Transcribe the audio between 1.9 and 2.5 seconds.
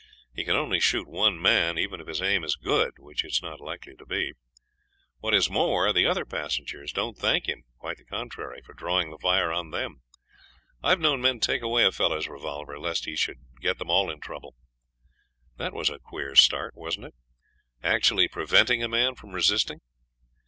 if his aim